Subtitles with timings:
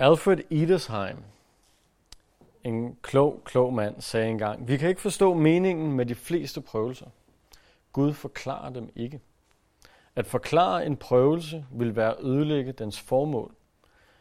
[0.00, 1.16] Alfred Edersheim,
[2.64, 7.06] en klog, klog mand, sagde engang, vi kan ikke forstå meningen med de fleste prøvelser.
[7.92, 9.20] Gud forklarer dem ikke.
[10.16, 13.54] At forklare en prøvelse vil være at ødelægge dens formål,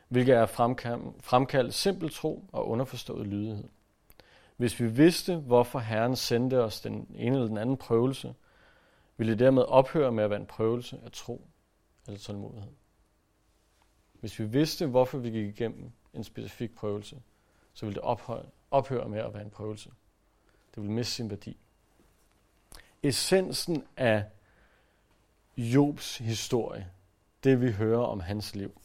[0.07, 0.45] hvilket er
[1.21, 3.68] fremkaldt simpel tro og underforstået lydighed.
[4.57, 8.36] Hvis vi vidste, hvorfor Herren sendte os den ene eller den anden prøvelse,
[9.18, 11.48] ville det dermed ophøre med at være en prøvelse af tro
[12.07, 12.71] eller tålmodighed.
[14.20, 17.21] Hvis vi vidste, hvorfor vi gik igennem en specifik prøvelse,
[17.73, 19.89] så ville det ophøre, ophøre med at være en prøvelse.
[20.75, 21.57] Det ville miste sin værdi.
[23.03, 24.25] Essensen af
[25.58, 26.91] Jobs historie,
[27.44, 28.81] det vi hører om hans liv,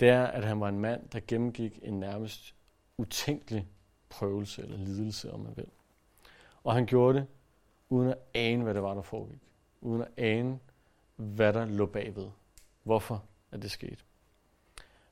[0.00, 2.54] det er, at han var en mand, der gennemgik en nærmest
[2.96, 3.68] utænkelig
[4.08, 5.66] prøvelse eller lidelse, om man vil.
[6.64, 7.26] Og han gjorde det
[7.88, 9.40] uden at ane, hvad det var, der foregik.
[9.80, 10.58] Uden at ane,
[11.16, 12.30] hvad der lå bagved.
[12.82, 13.24] Hvorfor
[13.56, 13.96] at det skete.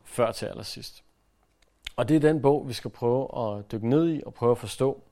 [0.04, 1.04] Før til allersidst.
[1.96, 4.58] Og det er den bog, vi skal prøve at dykke ned i og prøve at
[4.58, 5.02] forstå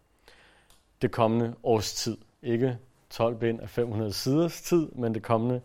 [1.03, 2.19] det kommende års tid.
[2.42, 2.79] Ikke
[3.11, 5.61] 12 bind af 500 siders tid, men det kommende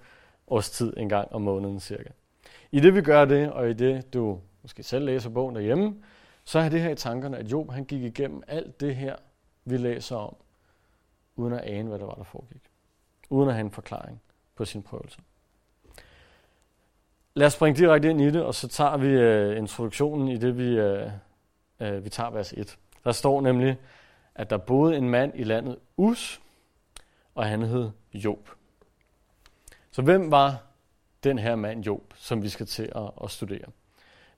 [0.48, 2.10] års tid en gang om måneden cirka.
[2.72, 6.04] I det vi gør det, og i det du måske selv læser bogen derhjemme,
[6.44, 9.16] så er det her i tankerne, at Job han gik igennem alt det her,
[9.66, 10.36] vi læser om,
[11.36, 12.62] uden at ane, hvad der var, der foregik.
[13.30, 14.22] Uden at have en forklaring
[14.56, 15.20] på sin prøvelse.
[17.38, 20.58] Lad os springe direkte ind i det, og så tager vi øh, introduktionen i det,
[20.58, 21.10] vi, øh,
[21.80, 22.78] øh vi tager vers 1.
[23.04, 23.78] Der står nemlig,
[24.36, 26.42] at der boede en mand i landet Us,
[27.36, 28.50] og han hed Job.
[29.92, 30.64] Så hvem var
[31.24, 33.66] den her mand Job, som vi skal til at, at studere?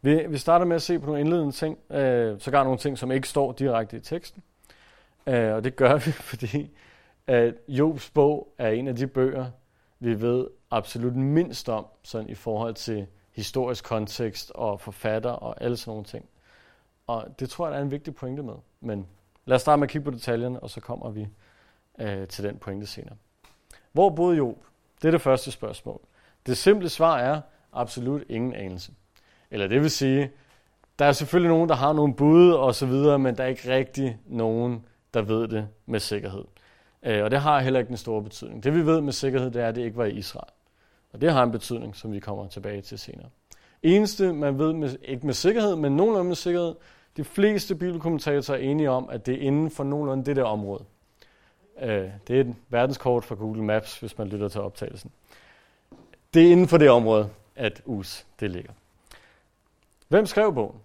[0.01, 3.11] Vi, vi starter med at se på nogle indledende ting, øh, sågar nogle ting, som
[3.11, 4.43] ikke står direkte i teksten.
[5.27, 6.69] Øh, og det gør vi, fordi
[7.27, 9.45] at Jobs bog er en af de bøger,
[9.99, 15.77] vi ved absolut mindst om, sådan i forhold til historisk kontekst og forfatter og alle
[15.77, 16.25] sådan nogle ting.
[17.07, 18.53] Og det tror jeg, der er en vigtig pointe med.
[18.81, 19.07] Men
[19.45, 21.27] lad os starte med at kigge på detaljerne, og så kommer vi
[21.99, 23.15] øh, til den pointe senere.
[23.91, 24.57] Hvor boede Job?
[25.01, 26.01] Det er det første spørgsmål.
[26.45, 27.41] Det simple svar er
[27.73, 28.91] absolut ingen anelse.
[29.51, 30.31] Eller det vil sige,
[30.99, 33.73] der er selvfølgelig nogen, der har nogle bud og så videre, men der er ikke
[33.73, 36.43] rigtig nogen, der ved det med sikkerhed.
[37.03, 38.63] Øh, og det har heller ikke en stor betydning.
[38.63, 40.51] Det vi ved med sikkerhed, det er, at det ikke var i Israel.
[41.13, 43.29] Og det har en betydning, som vi kommer tilbage til senere.
[43.83, 46.75] Eneste, man ved, med, ikke med sikkerhed, men nogenlunde med sikkerhed,
[47.17, 50.83] de fleste bibelkommentatorer er enige om, at det er inden for nogenlunde det der område.
[51.81, 55.11] Øh, det er et verdenskort fra Google Maps, hvis man lytter til optagelsen.
[56.33, 58.71] Det er inden for det område, at US det ligger.
[60.07, 60.79] Hvem skrev bogen?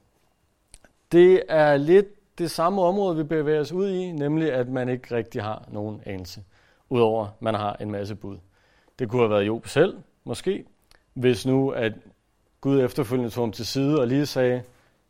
[1.12, 2.06] Det er lidt
[2.39, 6.03] det samme område, vi bevæger os ud i, nemlig at man ikke rigtig har nogen
[6.06, 6.45] anelse,
[6.89, 8.37] udover at man har en masse bud.
[8.99, 10.65] Det kunne have været Job selv, måske,
[11.15, 11.93] hvis nu at
[12.61, 14.62] Gud efterfølgende tog ham til side og lige sagde,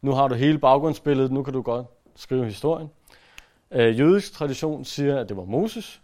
[0.02, 1.86] nu har du hele baggrundsbilledet, nu kan du godt
[2.16, 2.90] skrive historien.
[3.70, 6.02] Øh, jødisk tradition siger, at det var Moses,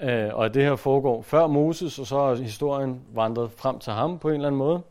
[0.00, 3.92] øh, og at det her foregår før Moses, og så er historien vandret frem til
[3.92, 4.82] ham på en eller anden måde,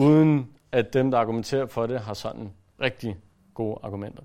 [0.00, 3.16] uden at dem, der argumenterer for det, har sådan rigtig
[3.54, 4.22] gode argumenter.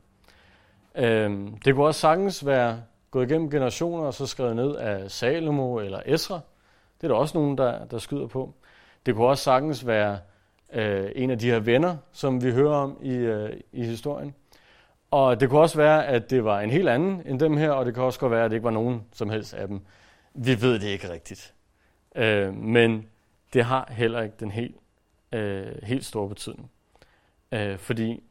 [0.95, 2.81] Øh, det kunne også sagtens være
[3.11, 6.39] gået igennem generationer og så skrevet ned af Salomo eller Esra.
[7.01, 8.53] Det er der også nogen, der, der skyder på.
[9.05, 10.19] Det kunne også sagtens være
[10.73, 14.35] øh, en af de her venner, som vi hører om i, øh, i historien.
[15.11, 17.85] Og det kunne også være, at det var en helt anden end dem her, og
[17.85, 19.81] det kan også godt være, at det ikke var nogen som helst af dem.
[20.33, 21.53] Vi ved det ikke rigtigt.
[22.15, 23.07] Øh, men
[23.53, 24.75] det har heller ikke den helt,
[25.31, 26.71] øh, helt store betydning.
[27.51, 28.23] Øh, fordi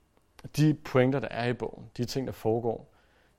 [0.57, 2.93] de pointer, der er i bogen, de ting, der foregår,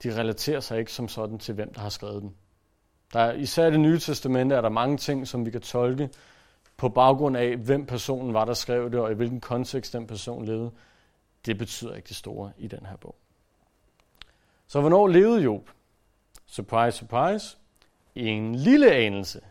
[0.04, 2.36] de relaterer sig ikke som sådan til, hvem der har skrevet den.
[3.14, 6.10] Der er, især i det nye testamente er der mange ting, som vi kan tolke
[6.78, 10.46] på baggrund af, hvem personen var, der skrev det, og i hvilken kontekst den person
[10.46, 10.72] levede.
[11.46, 13.16] Det betyder ikke det store i den her bog.
[14.68, 15.70] Så hvornår levede Job?
[16.46, 17.58] Surprise, surprise.
[18.16, 19.42] En lille anelse.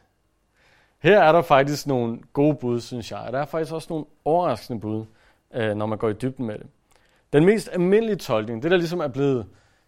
[0.98, 3.28] Her er der faktisk nogle gode bud, synes jeg.
[3.32, 5.04] Der er faktisk også nogle overraskende bud,
[5.54, 6.66] øh, når man går i dybden med det.
[7.32, 9.46] Den mest almindelige tolkning, det der ligesom er blevet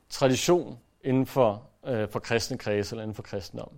[0.09, 3.71] tradition inden for, øh, for kristne kredse eller inden for kristendom,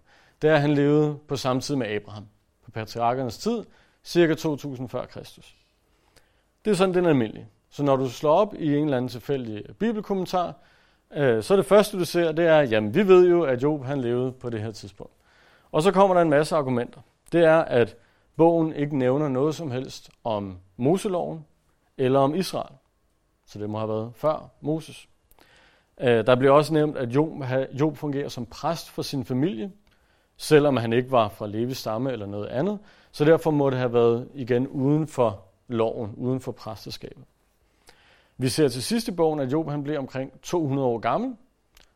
[0.43, 2.27] det er, at han levede på samme tid med Abraham,
[2.65, 3.65] på patriarkernes tid,
[4.05, 5.57] cirka 2000 før Kristus.
[6.65, 7.49] Det er sådan, den er almindelig.
[7.71, 10.55] Så når du slår op i en eller anden tilfældig bibelkommentar,
[11.15, 14.01] øh, så det første, du ser, det er, jamen vi ved jo, at Job han
[14.01, 15.13] levede på det her tidspunkt.
[15.73, 17.01] Og så kommer der en masse argumenter.
[17.33, 17.97] Det er, at
[18.37, 21.47] bogen ikke nævner noget som helst om Moseloven
[21.99, 22.75] eller om Israel.
[23.47, 25.09] Så det må have været før Moses.
[26.01, 27.15] Øh, der bliver også nævnt, at
[27.81, 29.73] Job fungerer som præst for sin familie,
[30.37, 32.79] selvom han ikke var fra Levis stamme eller noget andet.
[33.13, 37.25] Så derfor må det have været igen uden for loven, uden for præsteskabet.
[38.39, 41.37] Vi ser til sidst i bogen, at Job han blev omkring 200 år gammel,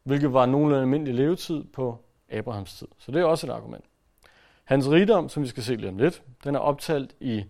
[0.03, 1.99] hvilket var nogenlunde almindelig levetid på
[2.29, 2.88] Abrahams tid.
[2.99, 3.85] Så det er også et argument.
[4.64, 7.44] Hans rigdom, som vi skal se lige om lidt, den er optalt i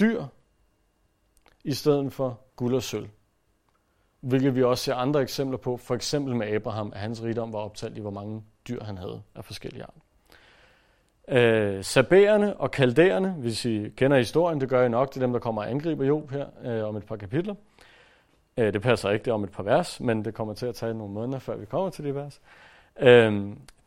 [0.00, 0.24] dyr
[1.64, 3.08] i stedet for guld og sølv.
[4.22, 7.58] Hvilket vi også ser andre eksempler på, for eksempel med Abraham, at hans rigdom var
[7.58, 10.00] optalt i, hvor mange dyr han havde af forskellige arter.
[11.28, 15.32] Øh, Sabæerne og kaldæerne, hvis I kender historien, det gør I nok, det er dem,
[15.32, 17.54] der kommer og angriber Job her øh, om et par kapitler.
[18.56, 20.74] Øh, det passer ikke, det er om et par vers, men det kommer til at
[20.74, 22.40] tage nogle måneder, før vi kommer til det vers.
[23.00, 23.42] Øh,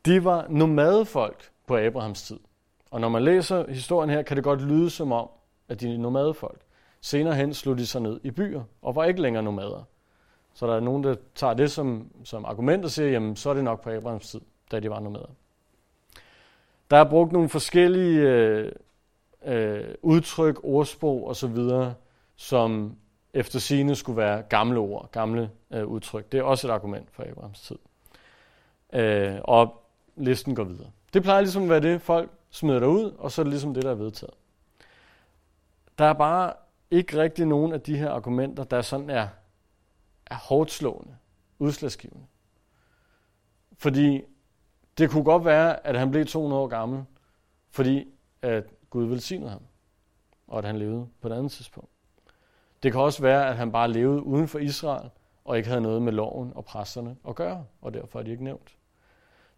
[0.05, 2.39] de var nomadefolk på Abrahams tid.
[2.91, 5.29] Og når man læser historien her, kan det godt lyde som om,
[5.69, 6.61] at de er nomadefolk.
[7.01, 9.83] Senere hen slog de sig ned i byer og var ikke længere nomader.
[10.55, 13.53] Så der er nogen, der tager det som, som argument og siger, jamen så er
[13.53, 14.41] det nok på Abrahams tid,
[14.71, 15.29] da de var nomader.
[16.91, 18.71] Der er brugt nogle forskellige øh,
[19.45, 21.57] øh, udtryk, ordsprog osv.,
[22.35, 22.95] som
[23.33, 26.31] efter sine skulle være gamle ord, gamle øh, udtryk.
[26.31, 27.77] Det er også et argument for Abrahams tid.
[28.93, 29.83] Øh, og
[30.15, 30.87] listen går videre.
[31.13, 33.73] Det plejer ligesom at være det, folk smider der ud, og så er det ligesom
[33.73, 34.33] det, der er vedtaget.
[35.97, 36.53] Der er bare
[36.91, 39.27] ikke rigtig nogen af de her argumenter, der sådan er,
[40.25, 41.15] er hårdt slående,
[41.59, 42.25] udslagsgivende.
[43.77, 44.21] Fordi
[44.97, 47.03] det kunne godt være, at han blev 200 år gammel,
[47.69, 48.07] fordi
[48.41, 49.61] at Gud velsignede ham,
[50.47, 51.89] og at han levede på et andet tidspunkt.
[52.83, 55.09] Det kan også være, at han bare levede uden for Israel,
[55.45, 58.43] og ikke havde noget med loven og præsterne at gøre, og derfor er de ikke
[58.43, 58.75] nævnt.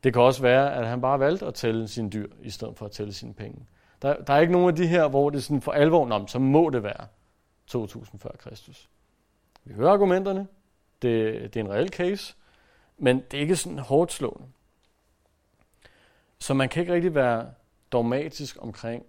[0.04, 2.86] Det kan også være, at han bare valgte at tælle sine dyr, i stedet for
[2.86, 3.66] at tælle sine penge.
[4.02, 6.28] Der, der er ikke nogen af de her, hvor det er sådan for alvor, om,
[6.28, 7.08] så må det være
[7.68, 8.90] 2000 før Kristus.
[9.64, 10.48] Vi hører argumenterne.
[11.02, 12.36] Det, det er en reel case,
[12.98, 14.48] men det er ikke sådan hårdt slående.
[16.40, 17.54] Så man kan ikke rigtig være
[17.92, 19.06] dogmatisk omkring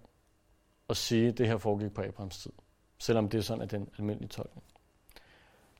[0.89, 2.51] at sige, at det her foregik på Abrahams tid,
[2.97, 4.63] selvom det er sådan, at den almindelige tolkning.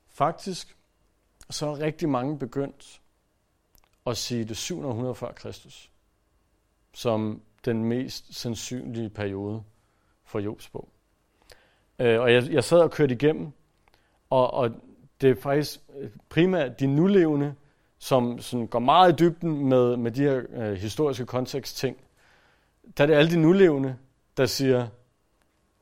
[0.08, 0.76] Faktisk
[1.50, 3.00] så er rigtig mange begyndt
[4.06, 5.90] at sige det 700 før Kristus,
[6.94, 9.62] som den mest sandsynlige periode
[10.24, 10.88] for Jobs bog.
[11.98, 13.52] Øh, og jeg, jeg sad og kørte igennem,
[14.30, 14.70] og, og
[15.20, 17.54] det er faktisk øh, primært de nulevende,
[17.98, 21.96] som sådan går meget i dybden med, med de her øh, historiske kontekstting.
[22.96, 23.96] Der er det alle de nulevende,
[24.36, 24.86] der siger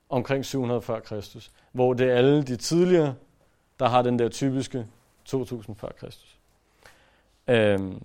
[0.09, 3.15] omkring 700 før Kristus, hvor det er alle de tidligere,
[3.79, 4.87] der har den der typiske
[5.25, 6.39] 2000 før Kristus.
[7.49, 8.03] Øhm,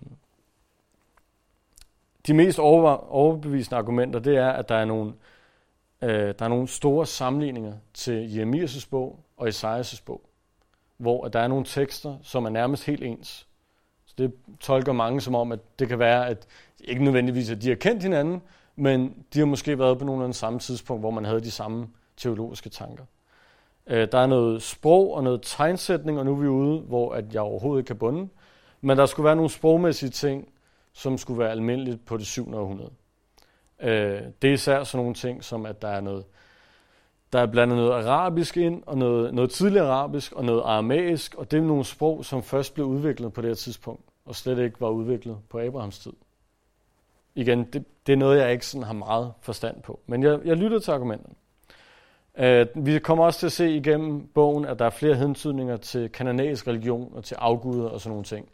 [2.28, 5.14] de mest overbevisende argumenter, det er, at der er nogle,
[6.02, 10.22] øh, der er nogle store sammenligninger til Jeremias' bog og Esajas' bog,
[10.98, 13.48] hvor der er nogle tekster, som er nærmest helt ens.
[14.06, 16.48] Så det tolker mange som om, at det kan være, at
[16.80, 18.42] ikke nødvendigvis, at de har kendt hinanden,
[18.76, 21.88] men de har måske været på nogenlunde samme tidspunkt, hvor man havde de samme
[22.18, 23.04] teologiske tanker.
[23.88, 27.34] Øh, der er noget sprog og noget tegnsætning, og nu er vi ude, hvor at
[27.34, 28.30] jeg overhovedet ikke kan bunde.
[28.82, 30.48] Men der skulle være nogle sprogmæssige ting,
[30.94, 32.54] som skulle være almindeligt på det 7.
[32.54, 32.92] århundrede.
[33.82, 36.26] Øh, det er især sådan nogle ting, som at der er noget,
[37.34, 41.52] der er blandet noget arabisk ind, og noget, noget tidligere arabisk, og noget aramæisk, og
[41.52, 44.82] det er nogle sprog, som først blev udviklet på det her tidspunkt, og slet ikke
[44.82, 46.14] var udviklet på Abrahams tid.
[47.36, 50.58] Igen, det, det er noget, jeg ikke sådan har meget forstand på, men jeg, jeg
[50.58, 51.36] lytter til argumenterne.
[52.40, 56.10] Uh, vi kommer også til at se igennem bogen, at der er flere hentydninger til
[56.10, 58.50] kananæisk religion og til afguder og sådan nogle ting.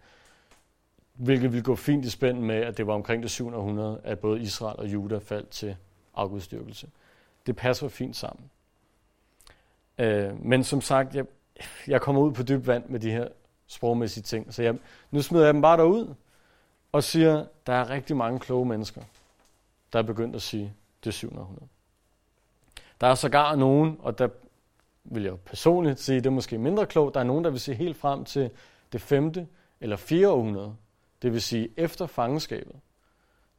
[1.13, 4.41] Hvilket vil gå fint i spænd med, at det var omkring det 700, at både
[4.41, 5.75] Israel og Juda faldt til
[6.15, 6.87] afgudstyrkelse.
[7.45, 8.49] Det passer fint sammen.
[9.99, 11.25] Øh, men som sagt, jeg,
[11.87, 13.27] jeg kommer ud på dyb vand med de her
[13.67, 14.53] sprogmæssige ting.
[14.53, 14.75] Så jeg,
[15.11, 16.13] nu smider jeg dem bare derud
[16.91, 19.01] og siger, der er rigtig mange kloge mennesker,
[19.93, 21.67] der er begyndt at sige, det 700.
[23.01, 24.27] Der er sågar nogen, og der
[25.03, 27.75] vil jeg personligt sige, det er måske mindre klogt, der er nogen, der vil sige
[27.75, 28.49] helt frem til
[28.91, 29.33] det 5.
[29.81, 30.29] eller 4.
[30.29, 30.75] århundrede.
[31.21, 32.75] Det vil sige efter fangenskabet.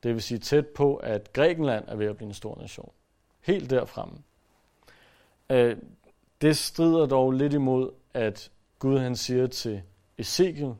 [0.02, 2.92] Det vil sige tæt på, at Grækenland er ved at blive en stor nation.
[3.40, 4.18] Helt derfremme.
[5.50, 5.76] Øh,
[6.40, 9.82] det strider dog lidt imod, at Gud han siger til
[10.18, 10.74] Ezekiel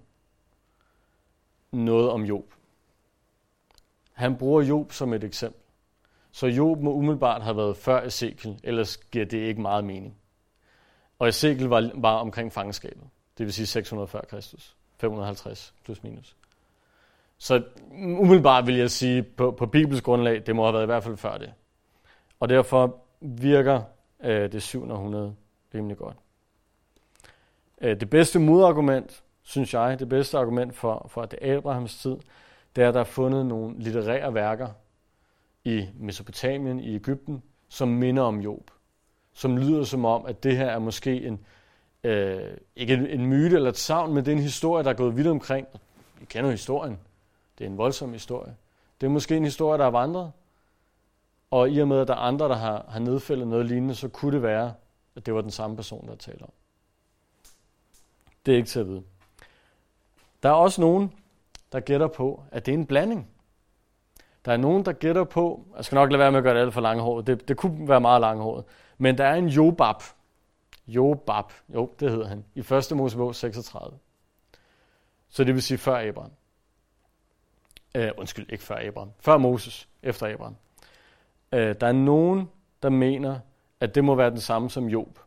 [1.73, 2.55] noget om Job.
[4.13, 5.61] Han bruger Job som et eksempel.
[6.33, 10.17] Så Job må umiddelbart have været før Ezekiel, ellers giver det ikke meget mening.
[11.19, 13.03] Og Ezekiel var, var omkring fangenskabet,
[13.39, 16.37] det vil sige 600 før Kristus, 550 plus minus.
[17.39, 17.63] Så
[17.93, 21.17] umiddelbart vil jeg sige, på, på Bibels grundlag, det må have været i hvert fald
[21.17, 21.53] før det.
[22.41, 23.83] Og derfor virker
[24.25, 25.35] øh, det 700
[25.75, 26.17] rimelig godt.
[27.81, 31.99] Øh, det bedste modargument, synes jeg, det bedste argument for, for at det er Abrahams
[31.99, 32.17] tid,
[32.77, 34.69] det er, at der er fundet nogle litterære værker
[35.65, 38.71] i Mesopotamien, i Ægypten, som minder om Job.
[39.33, 41.41] Som lyder som om, at det her er måske en,
[42.05, 44.95] øh, ikke en, en myte eller et savn, men det er en historie, der er
[44.95, 45.67] gået vidt omkring.
[46.21, 46.99] I kender historien.
[47.59, 48.57] Det er en voldsom historie.
[49.01, 50.33] Det er måske en historie, der er vandret.
[51.51, 54.09] Og i og med, at der er andre, der har, har nedfældet noget lignende, så
[54.09, 54.73] kunne det være,
[55.17, 56.53] at det var den samme person, der taler om.
[58.47, 59.03] Det er ikke til at vide.
[60.43, 61.13] Der er også nogen,
[61.73, 63.31] der gætter på, at det er en blanding.
[64.45, 66.61] Der er nogen, der gætter på, jeg skal nok lade være med at gøre det
[66.61, 68.65] alt for langhåret, det, det kunne være meget langhåret,
[68.99, 69.97] men der er en Jobab.
[70.87, 72.97] Jobab, jo, det hedder han, i 1.
[72.97, 73.99] Mosebog 36.
[75.29, 76.33] Så det vil sige før Abraham.
[77.99, 79.11] Uh, undskyld, ikke før Abraham.
[79.21, 80.57] Før Moses, efter Abraham.
[81.53, 82.51] Uh, der er nogen,
[82.83, 83.41] der mener,
[83.81, 85.19] at det må være den samme som Job.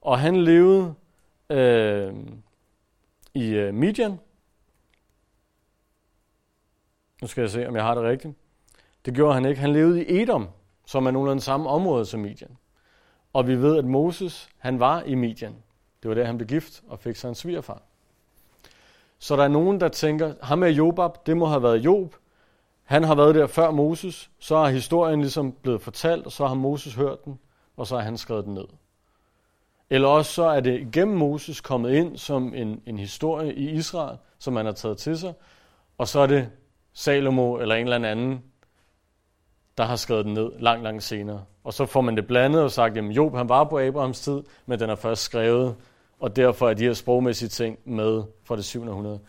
[0.00, 0.94] Og han levede
[1.50, 2.14] øh,
[3.34, 4.18] i øh, Midian,
[7.22, 8.34] nu skal jeg se, om jeg har det rigtigt.
[9.04, 9.60] Det gjorde han ikke.
[9.60, 10.48] Han levede i Edom,
[10.86, 12.56] som er nogenlunde samme område som Midian.
[13.32, 15.56] Og vi ved, at Moses, han var i Midian.
[16.02, 17.82] Det var der, han blev gift og fik sig en svigerfar.
[19.18, 22.14] Så der er nogen, der tænker, ham er Jobab, det må have været Job.
[22.88, 26.54] Han har været der før Moses, så er historien ligesom blevet fortalt, og så har
[26.54, 27.38] Moses hørt den,
[27.76, 28.64] og så har han skrevet den ned.
[29.90, 34.18] Eller også så er det gennem Moses kommet ind som en, en historie i Israel,
[34.38, 35.34] som man har taget til sig,
[35.98, 36.50] og så er det
[36.92, 38.42] Salomo eller en eller anden,
[39.78, 41.44] der har skrevet den ned langt, langt senere.
[41.64, 44.42] Og så får man det blandet og sagt, at Job han var på Abrahams tid,
[44.66, 45.76] men den er først skrevet,
[46.20, 49.20] og derfor er de her sprogmæssige ting med fra det 700.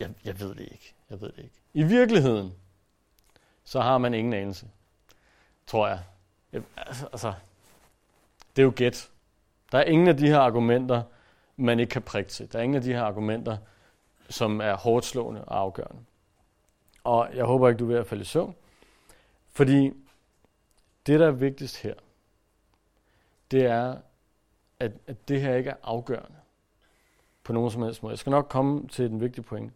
[0.00, 0.94] Jeg, jeg ved det ikke.
[1.10, 1.65] Jeg ved det ikke.
[1.76, 2.54] I virkeligheden,
[3.64, 4.68] så har man ingen anelse,
[5.66, 6.02] tror jeg.
[6.76, 7.34] altså, altså,
[8.56, 9.10] det er jo gæt.
[9.72, 11.02] Der er ingen af de her argumenter,
[11.56, 12.52] man ikke kan prikke til.
[12.52, 13.56] Der er ingen af de her argumenter,
[14.28, 16.02] som er hårdt slående og afgørende.
[17.04, 18.54] Og jeg håber ikke, du er ved at falde i søvn.
[19.52, 19.92] Fordi
[21.06, 21.94] det, der er vigtigst her,
[23.50, 23.96] det er,
[24.80, 26.36] at, at det her ikke er afgørende
[27.44, 28.12] på nogen som helst måde.
[28.12, 29.72] Jeg skal nok komme til den vigtige point.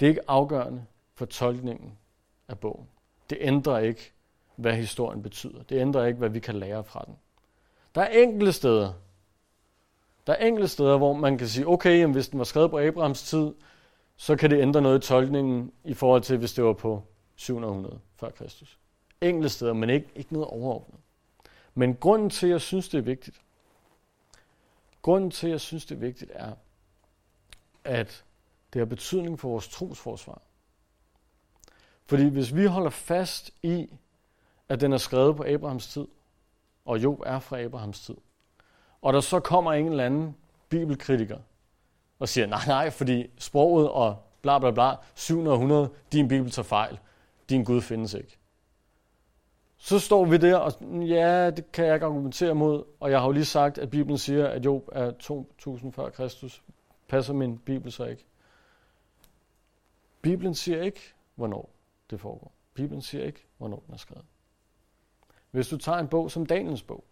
[0.00, 0.86] Det er ikke afgørende
[1.20, 1.98] fortolkningen
[2.48, 2.88] af bogen.
[3.30, 4.12] Det ændrer ikke,
[4.56, 5.62] hvad historien betyder.
[5.62, 7.16] Det ændrer ikke, hvad vi kan lære fra den.
[7.94, 8.92] Der er enkelte steder,
[10.26, 12.78] der er enkelte steder, hvor man kan sige, okay, jamen, hvis den var skrevet på
[12.78, 13.54] Abrahams tid,
[14.16, 17.02] så kan det ændre noget i tolkningen i forhold til, hvis det var på
[17.36, 18.78] 700 før Kristus.
[19.20, 21.00] Enkelte steder, men ikke, ikke noget overordnet.
[21.74, 23.40] Men grunden til, at jeg synes, det er vigtigt,
[25.02, 26.52] grunden til, at jeg synes, det er vigtigt, er,
[27.84, 28.24] at
[28.72, 30.42] det har betydning for vores trosforsvar.
[32.10, 33.94] Fordi hvis vi holder fast i,
[34.68, 36.06] at den er skrevet på Abrahams tid,
[36.84, 38.14] og Job er fra Abrahams tid,
[39.02, 40.36] og der så kommer en eller anden
[40.68, 41.38] bibelkritiker
[42.18, 46.98] og siger, nej, nej, fordi sproget og bla bla bla, 700, din bibel tager fejl,
[47.48, 48.38] din Gud findes ikke.
[49.76, 53.26] Så står vi der, og ja, det kan jeg ikke argumentere mod, og jeg har
[53.26, 56.62] jo lige sagt, at Bibelen siger, at Job er 2000 før Kristus.
[57.08, 58.24] Passer min Bibel så ikke?
[60.22, 61.00] Bibelen siger ikke,
[61.34, 61.70] hvornår
[62.10, 62.52] det foregår.
[62.74, 64.24] Bibelen siger ikke, hvornår den er skrevet.
[65.50, 67.04] Hvis du tager en bog som Daniels bog,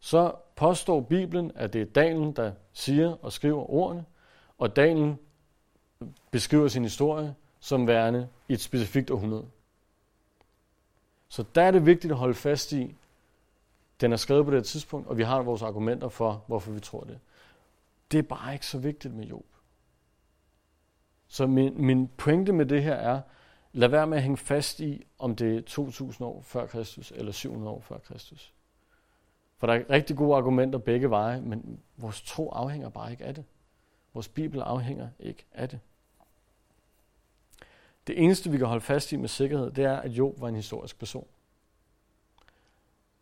[0.00, 4.04] så påstår Bibelen, at det er Daniel, der siger og skriver ordene,
[4.58, 5.16] og Daniel
[6.30, 9.48] beskriver sin historie som værende i et specifikt århundrede.
[11.28, 12.96] Så der er det vigtigt at holde fast i,
[14.00, 17.00] den er skrevet på det tidspunkt, og vi har vores argumenter for, hvorfor vi tror
[17.00, 17.20] det.
[18.12, 19.44] Det er bare ikke så vigtigt med Job.
[21.30, 23.20] Så min, min pointe med det her er,
[23.72, 27.32] lad være med at hænge fast i, om det er 2000 år før Kristus eller
[27.32, 28.52] 700 år før Kristus.
[29.58, 33.34] For der er rigtig gode argumenter begge veje, men vores tro afhænger bare ikke af
[33.34, 33.44] det.
[34.14, 35.80] Vores Bibel afhænger ikke af det.
[38.06, 40.56] Det eneste, vi kan holde fast i med sikkerhed, det er, at Job var en
[40.56, 41.26] historisk person.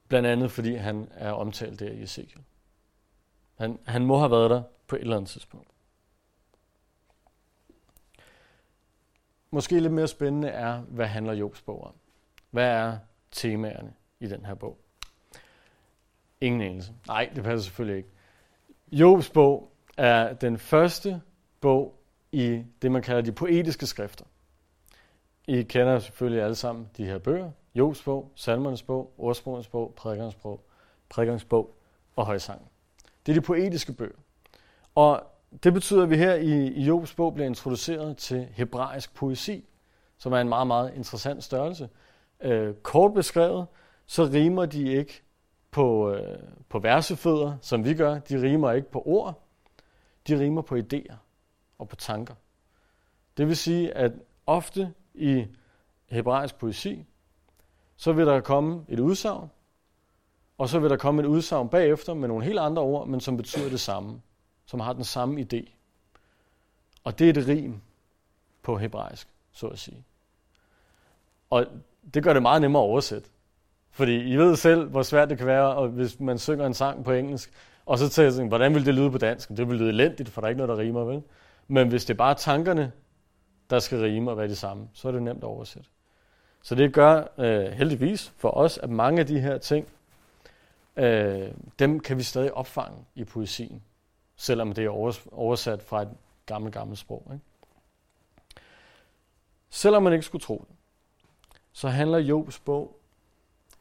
[0.08, 2.42] Blandt andet, fordi han er omtalt der i Ezekiel.
[3.54, 5.68] Han, han må have været der på et eller andet tidspunkt.
[9.50, 11.94] Måske lidt mere spændende er, hvad handler Jobs bog om?
[12.50, 12.98] Hvad er
[13.30, 14.78] temaerne i den her bog?
[16.40, 16.92] Ingen anelse.
[17.06, 18.10] Nej, det passer selvfølgelig ikke.
[18.92, 21.22] Jobs bog er den første
[21.60, 21.98] bog
[22.32, 24.24] i det, man kalder de poetiske skrifter.
[25.46, 27.50] I kender selvfølgelig alle sammen de her bøger.
[27.74, 30.64] Jobs bog, salmernes bog, ordsprogens bog, prædikernes bog,
[31.08, 31.76] prædikernes bog
[32.16, 32.68] og højsangen.
[33.26, 34.16] Det er de poetiske bøger.
[34.94, 35.22] Og
[35.62, 39.64] det betyder, at vi her i, Jobs bog bliver introduceret til hebraisk poesi,
[40.18, 41.88] som er en meget, meget interessant størrelse.
[42.40, 43.66] Øh, kort beskrevet,
[44.06, 45.22] så rimer de ikke
[45.70, 46.38] på, øh,
[46.68, 48.18] på versefødder, som vi gør.
[48.18, 49.42] De rimer ikke på ord.
[50.28, 51.14] De rimer på idéer
[51.78, 52.34] og på tanker.
[53.36, 54.12] Det vil sige, at
[54.46, 55.46] ofte i
[56.06, 57.04] hebraisk poesi,
[57.96, 59.50] så vil der komme et udsagn,
[60.58, 63.36] og så vil der komme et udsagn bagefter med nogle helt andre ord, men som
[63.36, 64.20] betyder det samme,
[64.68, 65.70] som har den samme idé.
[67.04, 67.80] Og det er et rim
[68.62, 70.04] på hebraisk, så at sige.
[71.50, 71.66] Og
[72.14, 73.28] det gør det meget nemmere at oversætte.
[73.90, 77.04] Fordi I ved selv, hvor svært det kan være, og hvis man synger en sang
[77.04, 77.52] på engelsk,
[77.86, 79.48] og så tænker jeg, hvordan vil det lyde på dansk?
[79.48, 81.22] Det vil lyde elendigt, for der er ikke noget, der rimer, vel?
[81.68, 82.92] Men hvis det er bare tankerne,
[83.70, 85.88] der skal rime og være de samme, så er det nemt at oversætte.
[86.62, 89.88] Så det gør øh, heldigvis for os, at mange af de her ting,
[90.96, 91.48] øh,
[91.78, 93.82] dem kan vi stadig opfange i poesien,
[94.38, 94.90] selvom det er
[95.32, 96.08] oversat fra et
[96.46, 97.30] gammelt, gammelt sprog.
[97.32, 97.44] Ikke?
[99.70, 100.76] Selvom man ikke skulle tro det,
[101.72, 103.00] så handler Jobs bog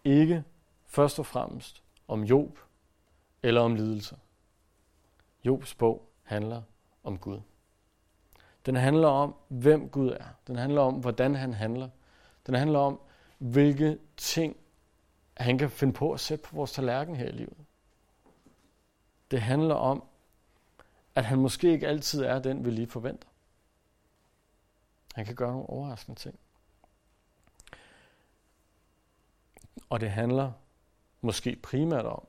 [0.03, 0.43] ikke
[0.85, 2.59] først og fremmest om Job
[3.43, 4.17] eller om lidelser.
[5.45, 6.61] Jobs bog handler
[7.03, 7.39] om Gud.
[8.65, 10.27] Den handler om, hvem Gud er.
[10.47, 11.89] Den handler om, hvordan han handler.
[12.47, 12.99] Den handler om,
[13.37, 14.57] hvilke ting
[15.37, 17.57] han kan finde på at sætte på vores tallerken her i livet.
[19.31, 20.03] Det handler om,
[21.17, 23.27] at han måske ikke altid er den, vi lige forventer.
[25.15, 26.39] Han kan gøre nogle overraskende ting.
[29.89, 30.51] Og det handler
[31.21, 32.27] måske primært om,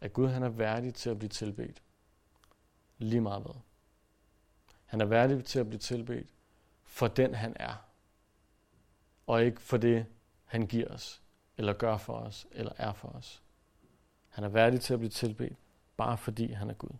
[0.00, 1.82] at Gud han er værdig til at blive tilbedt.
[2.98, 3.54] Lige meget hvad.
[4.86, 6.28] Han er værdig til at blive tilbedt
[6.84, 7.74] for den han er.
[9.26, 10.06] Og ikke for det
[10.44, 11.22] han giver os,
[11.56, 13.42] eller gør for os, eller er for os.
[14.28, 15.56] Han er værdig til at blive tilbedt,
[15.96, 16.96] bare fordi han er Gud.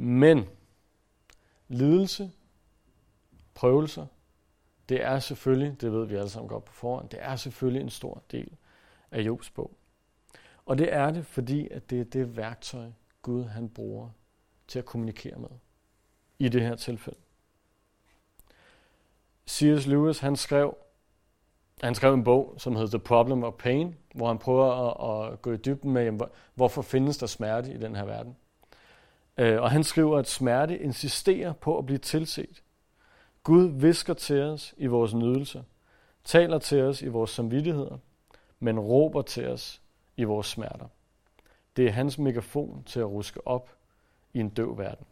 [0.00, 0.48] Men
[1.68, 2.30] lidelse,
[3.54, 4.06] prøvelser,
[4.88, 7.90] det er selvfølgelig, det ved vi alle sammen godt på forhånd, det er selvfølgelig en
[7.90, 8.56] stor del
[9.10, 9.76] af Jobs bog.
[10.66, 12.90] Og det er det, fordi at det er det værktøj,
[13.22, 14.10] Gud han bruger
[14.68, 15.48] til at kommunikere med.
[16.38, 17.18] I det her tilfælde.
[19.48, 19.86] C.S.
[19.86, 20.76] Lewis, han skrev,
[21.82, 25.42] han skrev en bog, som hedder The Problem of Pain, hvor han prøver at, at
[25.42, 26.20] gå i dybden med, jamen,
[26.54, 28.36] hvorfor findes der smerte i den her verden.
[29.38, 32.62] Øh, og han skriver, at smerte insisterer på at blive tilset.
[33.42, 35.62] Gud visker til os i vores nydelser,
[36.24, 37.98] taler til os i vores samvittigheder,
[38.60, 39.82] men råber til os
[40.16, 40.88] i vores smerter.
[41.76, 43.76] Det er hans megafon til at ruske op
[44.32, 45.06] i en døv verden.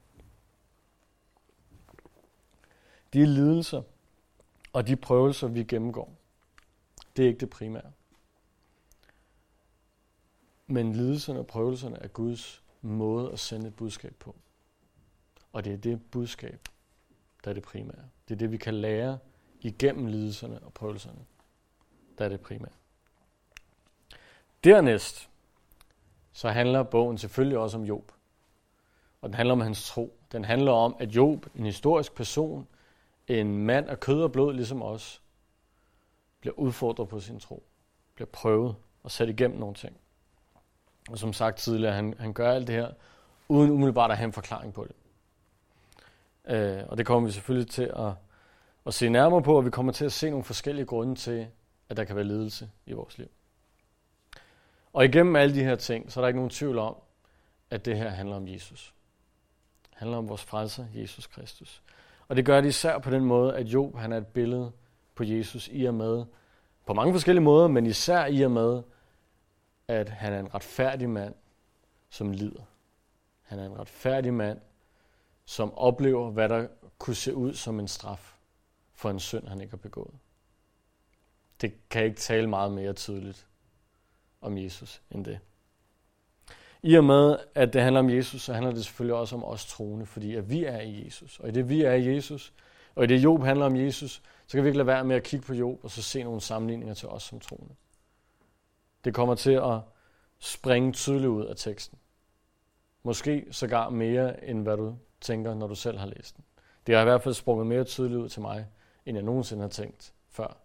[3.13, 3.83] De lidelser
[4.73, 6.15] og de prøvelser, vi gennemgår,
[7.17, 7.93] det er ikke det primære.
[10.67, 14.37] Men lidelserne og prøvelserne er Guds måde at sende et budskab på.
[15.53, 16.69] Og det er det budskab,
[17.45, 18.05] der er det primære.
[18.29, 19.19] Det er det, vi kan lære
[19.61, 21.25] igennem lidelserne og prøvelserne,
[22.19, 22.73] der er det primære.
[24.65, 25.31] Dernæst,
[26.33, 28.13] så handler bogen selvfølgelig også om Job.
[29.21, 30.19] Og den handler om hans tro.
[30.33, 32.69] Den handler om, at Job, en historisk person,
[33.29, 35.23] en mand af kød og blod ligesom os,
[36.41, 37.63] bliver udfordret på sin tro,
[38.15, 39.97] bliver prøvet og sat igennem nogle ting.
[41.11, 42.91] Og som sagt tidligere, han, han gør alt det her,
[43.49, 44.95] uden umiddelbart at have en forklaring på det.
[46.55, 48.13] Øh, og det kommer vi selvfølgelig til at,
[48.87, 51.47] at se nærmere på, og vi kommer til at se nogle forskellige grunde til,
[51.89, 53.29] at der kan være lidelse i vores liv.
[54.93, 56.97] Og igennem alle de her ting, så er der ikke nogen tvivl om,
[57.71, 58.95] at det her handler om Jesus.
[59.83, 61.83] Det handler om vores frelser, Jesus Kristus.
[62.29, 64.73] Og det gør det især på den måde, at Job han er et billede
[65.15, 66.25] på Jesus i og med,
[66.87, 68.83] på mange forskellige måder, men især i og med,
[69.89, 71.35] at han er en retfærdig mand,
[72.11, 72.63] som lider.
[73.43, 74.61] Han er en retfærdig mand,
[75.45, 76.67] som oplever, hvad der
[76.99, 78.37] kunne se ud som en straf
[78.95, 80.15] for en synd, han ikke har begået.
[81.61, 83.47] Det kan ikke tale meget mere tydeligt
[84.41, 85.39] om Jesus end det.
[86.83, 89.67] I og med, at det handler om Jesus, så handler det selvfølgelig også om os
[89.67, 91.41] troende, fordi at vi er i Jesus.
[91.41, 92.53] Og i det vi er i Jesus,
[92.95, 95.23] og i det Job handler om Jesus, så kan vi ikke lade være med at
[95.23, 97.75] kigge på Job og så se nogle sammenligninger til os som troende.
[99.07, 99.81] Det kommer til at
[100.39, 101.99] springe tydeligt ud af teksten.
[103.03, 106.45] Måske sågar mere, end hvad du tænker, når du selv har læst den.
[106.87, 108.67] Det har i hvert fald sprunget mere tydeligt ud til mig,
[109.07, 110.57] end jeg nogensinde har tænkt før,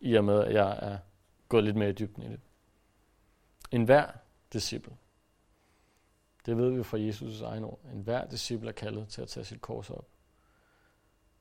[0.00, 0.98] i og med, at jeg er
[1.48, 2.40] gået lidt mere i dybden i det.
[3.70, 4.06] En hver
[4.52, 4.96] disciple.
[6.46, 7.80] Det ved vi fra Jesus' egen ord.
[7.92, 10.06] En hver disciple er kaldet til at tage sit kors op.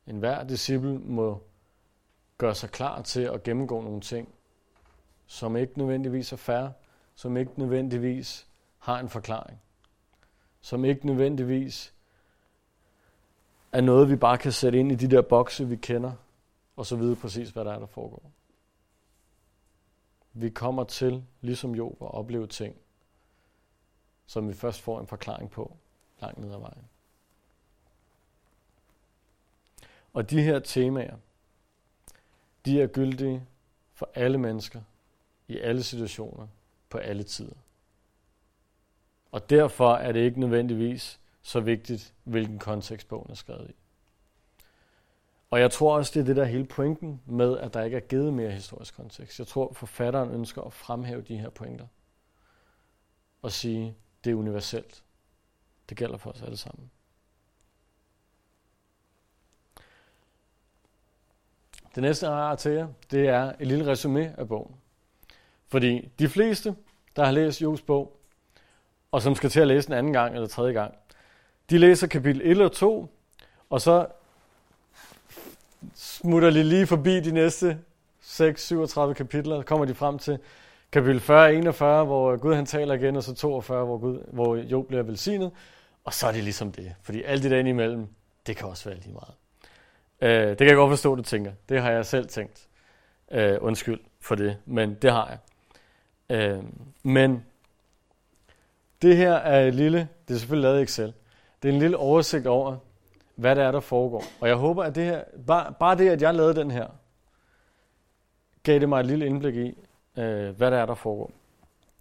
[0.05, 1.43] En hver disciple må
[2.38, 4.33] gøre sig klar til at gennemgå nogle ting,
[5.27, 6.73] som ikke nødvendigvis er færre,
[7.15, 8.47] som ikke nødvendigvis
[8.79, 9.61] har en forklaring,
[10.61, 11.93] som ikke nødvendigvis
[13.71, 16.11] er noget, vi bare kan sætte ind i de der bokse, vi kender,
[16.75, 18.31] og så vide præcis, hvad der er, der foregår.
[20.33, 22.75] Vi kommer til, ligesom Job, at opleve ting,
[24.25, 25.77] som vi først får en forklaring på
[26.21, 26.89] langt ned ad vejen.
[30.13, 31.15] Og de her temaer,
[32.65, 33.45] de er gyldige
[33.93, 34.81] for alle mennesker,
[35.47, 36.47] i alle situationer,
[36.89, 37.55] på alle tider.
[39.31, 43.75] Og derfor er det ikke nødvendigvis så vigtigt, hvilken kontekst bogen er skrevet i.
[45.49, 48.01] Og jeg tror også, det er det der hele pointen med, at der ikke er
[48.01, 49.39] givet mere historisk kontekst.
[49.39, 51.88] Jeg tror, forfatteren ønsker at fremhæve de her pointer.
[53.41, 55.03] Og sige, det er universelt.
[55.89, 56.91] Det gælder for os alle sammen.
[61.95, 64.75] Det næste, jeg har til jer, det er et lille resume af bogen.
[65.67, 66.75] Fordi de fleste,
[67.15, 68.19] der har læst Jobs bog,
[69.12, 70.93] og som skal til at læse den anden gang eller tredje gang,
[71.69, 73.08] de læser kapitel 1 og 2,
[73.69, 74.08] og så
[75.95, 77.80] smutter de lige forbi de næste
[78.21, 80.39] 6-37 kapitler, kommer de frem til
[80.91, 84.88] kapitel 40 41, hvor Gud han taler igen, og så 42, hvor, Gud, hvor Job
[84.88, 85.51] bliver velsignet,
[86.03, 86.95] og så er det ligesom det.
[87.01, 88.08] Fordi alt det der imellem,
[88.47, 89.34] det kan også være lige meget.
[90.21, 91.51] Øh, det kan jeg godt forstå, du tænker.
[91.69, 92.67] Det har jeg selv tænkt.
[93.32, 95.38] Øh, undskyld for det, men det har jeg.
[96.29, 96.63] Øh,
[97.03, 97.45] men
[99.01, 101.13] det her er et lille, det er selvfølgelig lavet i Excel,
[101.63, 102.77] det er en lille oversigt over,
[103.35, 104.23] hvad det er, der foregår.
[104.39, 106.87] Og jeg håber, at det her, bare, bare det, at jeg lavede den her,
[108.63, 109.67] gav det mig et lille indblik i,
[110.17, 111.31] øh, hvad der er, der foregår.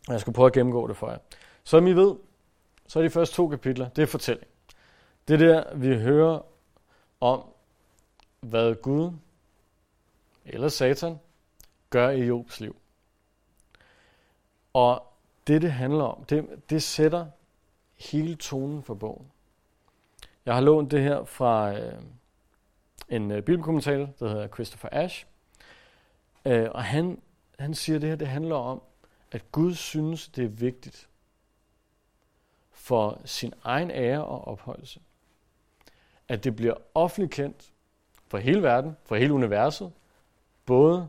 [0.08, 1.18] Og jeg skal prøve at gennemgå det for jer.
[1.64, 2.14] Som I ved,
[2.86, 4.46] så er de første to kapitler, det er fortælling.
[5.28, 6.40] Det er der, vi hører
[7.20, 7.44] om,
[8.40, 9.12] hvad Gud
[10.46, 11.18] eller Satan
[11.90, 12.76] gør i Jobs liv.
[14.76, 15.02] Og
[15.46, 17.26] det, det handler om, det, det sætter
[17.94, 19.30] hele tonen for bogen.
[20.46, 22.02] Jeg har lånt det her fra øh,
[23.08, 25.26] en øh, bibelkommentator, der hedder Christopher Ash.
[26.44, 27.22] Øh, og han,
[27.58, 28.82] han siger, at det her det handler om,
[29.32, 31.08] at Gud synes, det er vigtigt
[32.70, 35.00] for sin egen ære og opholdelse.
[36.28, 37.72] At det bliver offentligt kendt
[38.28, 39.92] for hele verden, for hele universet,
[40.66, 41.08] både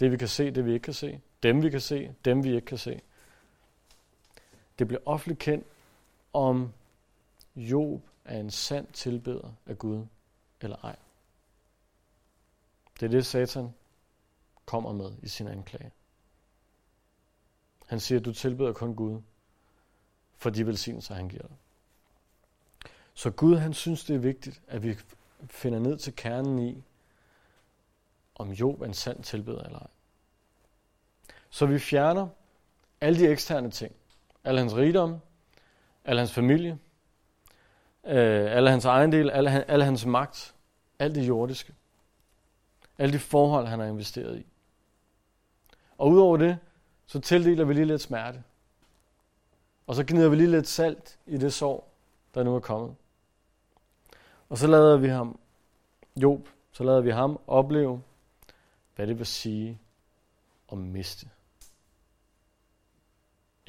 [0.00, 2.54] det vi kan se, det vi ikke kan se, dem vi kan se, dem vi
[2.54, 3.00] ikke kan se.
[4.78, 5.66] Det bliver offentligt kendt,
[6.32, 6.72] om
[7.56, 10.06] Job er en sand tilbeder af Gud
[10.60, 10.96] eller ej.
[13.00, 13.74] Det er det, Satan
[14.66, 15.92] kommer med i sin anklage.
[17.86, 19.22] Han siger, at du tilbeder kun Gud,
[20.36, 21.56] for de velsignelser, han giver dig.
[23.14, 24.98] Så Gud, han synes, det er vigtigt, at vi
[25.48, 26.82] finder ned til kernen i,
[28.34, 29.90] om Job er en sand tilbeder eller ej.
[31.50, 32.28] Så vi fjerner
[33.00, 33.94] alle de eksterne ting.
[34.44, 35.20] Al hans rigdom,
[36.04, 36.78] al hans familie,
[38.04, 40.54] øh, alle hans ejendel, alle, alle hans magt,
[40.98, 41.74] alt det jordiske.
[42.98, 44.46] Alle de forhold, han har investeret i.
[45.98, 46.58] Og udover det,
[47.06, 48.42] så tildeler vi lige lidt smerte.
[49.86, 51.92] Og så gnider vi lige lidt salt i det sår,
[52.34, 52.94] der nu er kommet.
[54.48, 55.38] Og så lader vi ham,
[56.16, 58.02] Job, så lader vi ham opleve,
[58.96, 59.78] hvad det vil sige
[60.72, 61.28] at miste.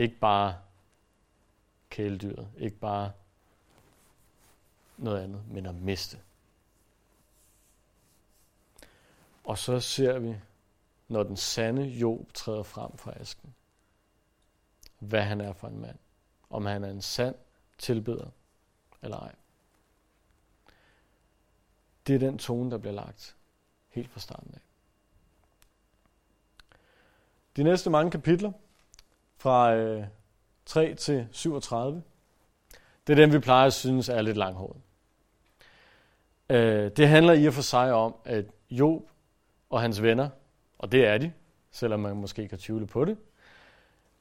[0.01, 0.57] Ikke bare
[1.89, 3.11] kæledyret, ikke bare
[4.97, 6.21] noget andet, men at miste.
[9.43, 10.35] Og så ser vi,
[11.07, 13.55] når den sande Job træder frem fra asken,
[14.99, 15.97] hvad han er for en mand.
[16.49, 17.35] Om han er en sand
[17.77, 18.29] tilbeder
[19.01, 19.35] eller ej.
[22.07, 23.35] Det er den tone, der bliver lagt
[23.89, 24.61] helt fra starten af.
[27.55, 28.51] De næste mange kapitler,
[29.41, 30.06] fra øh,
[30.65, 32.04] 3 til 37,
[33.08, 34.82] det er dem, vi plejer at synes er lidt langhåret.
[36.49, 39.10] Øh, det handler i og for sig om, at Job
[39.69, 40.30] og hans venner,
[40.80, 41.34] og det er de,
[41.71, 43.17] selvom man måske kan tvivle på det,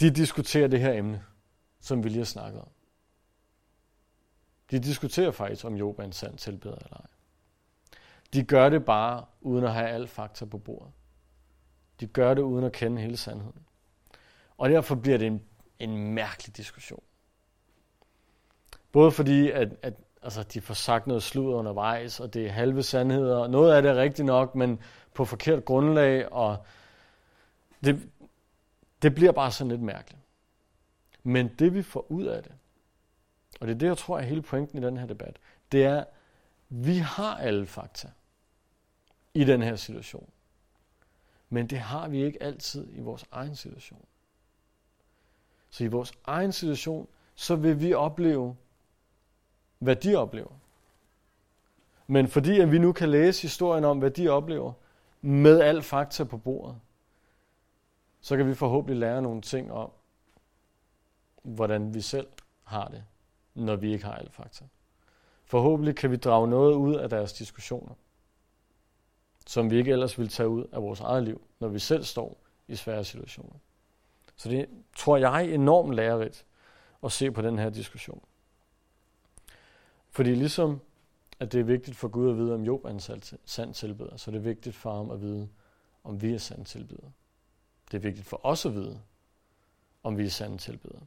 [0.01, 1.25] de diskuterer det her emne,
[1.81, 2.69] som vi lige har snakket om.
[4.71, 7.07] De diskuterer faktisk, om Job er en sand tilbeder eller ej.
[8.33, 10.93] De gør det bare, uden at have alt fakta på bordet.
[12.01, 13.67] De gør det, uden at kende hele sandheden.
[14.61, 15.43] Og derfor bliver det en,
[15.79, 17.03] en mærkelig diskussion.
[18.93, 22.83] Både fordi, at, at altså, de får sagt noget slud undervejs, og det er halve
[22.83, 24.81] sandheder, og noget af det er rigtigt nok, men
[25.15, 26.65] på forkert grundlag, og
[27.85, 28.09] det,
[29.03, 30.23] det bliver bare sådan lidt mærkeligt.
[31.23, 32.53] Men det vi får ud af det,
[33.61, 35.39] og det er det, jeg tror er hele pointen i den her debat,
[35.73, 36.05] det er,
[36.69, 38.09] vi har alle fakta
[39.35, 40.31] i den her situation.
[41.49, 44.05] Men det har vi ikke altid i vores egen situation.
[45.71, 48.57] Så i vores egen situation, så vil vi opleve,
[49.79, 50.51] hvad de oplever.
[52.07, 54.73] Men fordi at vi nu kan læse historien om, hvad de oplever,
[55.21, 56.77] med al fakta på bordet,
[58.21, 59.91] så kan vi forhåbentlig lære nogle ting om,
[61.43, 62.27] hvordan vi selv
[62.65, 63.05] har det,
[63.55, 64.65] når vi ikke har alle fakta.
[65.45, 67.95] Forhåbentlig kan vi drage noget ud af deres diskussioner,
[69.47, 72.37] som vi ikke ellers vil tage ud af vores eget liv, når vi selv står
[72.69, 73.55] i svære situationer.
[74.41, 76.47] Så det tror jeg er enormt lærerigt
[77.05, 78.23] at se på den her diskussion.
[80.11, 80.81] Fordi ligesom
[81.41, 83.01] at det er vigtigt for Gud at vide, om Job er en
[83.45, 85.49] sand tilbeder, så det er vigtigt for ham at vide,
[86.05, 87.11] om vi er sand tilbeder.
[87.91, 89.01] Det er vigtigt for os at vide,
[90.03, 91.03] om vi er sande tilbedere.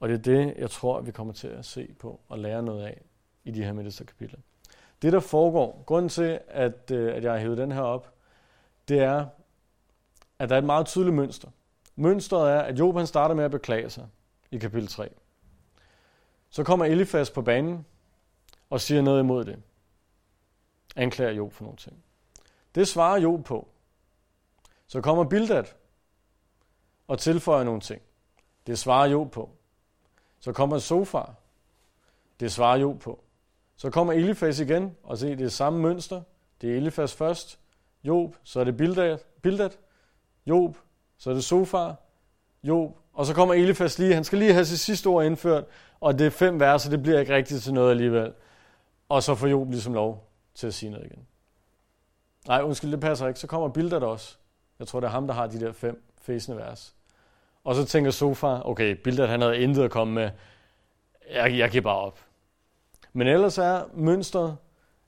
[0.00, 2.84] Og det er det, jeg tror, vi kommer til at se på og lære noget
[2.84, 3.02] af
[3.44, 4.38] i de her midterste kapitler.
[5.02, 8.14] Det, der foregår, grunden til, at, øh, at jeg har hævet den her op,
[8.88, 9.26] det er,
[10.38, 11.48] at der er et meget tydeligt mønster.
[11.96, 14.08] Mønstret er, at Job han starter med at beklage sig
[14.50, 15.10] i kapitel 3.
[16.50, 17.86] Så kommer Elifas på banen
[18.70, 19.62] og siger noget imod det.
[20.96, 22.04] Anklager Job for nogle ting.
[22.74, 23.68] Det svarer Job på.
[24.86, 25.64] Så kommer Bildad
[27.08, 28.02] og tilføjer nogle ting.
[28.66, 29.50] Det svarer Job på.
[30.40, 31.34] Så kommer Sofar.
[32.40, 33.24] Det svarer Job på.
[33.76, 36.22] Så kommer Elifas igen, og se, det er samme mønster.
[36.60, 37.58] Det er Elifas først,
[38.04, 39.70] Job, så er det Bildad, Bildad
[40.46, 40.76] Job,
[41.22, 41.96] så er det Sofar,
[42.64, 45.64] Job, og så kommer Elifas lige, han skal lige have sit sidste ord indført,
[46.00, 48.32] og det er fem verser, det bliver ikke rigtigt til noget alligevel.
[49.08, 51.26] Og så får Job ligesom lov til at sige noget igen.
[52.48, 53.40] Nej, undskyld, det passer ikke.
[53.40, 54.36] Så kommer Bildad også.
[54.78, 56.94] Jeg tror, det er ham, der har de der fem fæsende vers.
[57.64, 60.30] Og så tænker Sofa, okay, Bildad han havde intet at komme med.
[61.30, 62.18] Jeg, jeg giver bare op.
[63.12, 64.56] Men ellers er mønstret,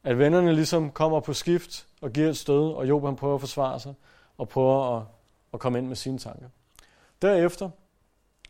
[0.05, 3.40] at vennerne ligesom kommer på skift og giver et stød, og Job han prøver at
[3.40, 3.94] forsvare sig
[4.38, 5.03] og prøver at,
[5.54, 6.48] og komme ind med sine tanker.
[7.22, 7.70] Derefter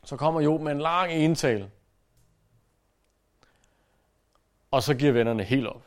[0.04, 1.70] så kommer Job med en lang entale,
[4.70, 5.82] og så giver vennerne helt op.